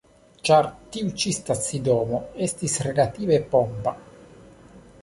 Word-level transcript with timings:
Ĉar 0.47 0.69
tiu 0.95 1.11
ĉi 1.23 1.33
stacidomo 1.39 2.23
estis 2.47 2.79
relative 2.89 3.39
pompa. 3.55 3.97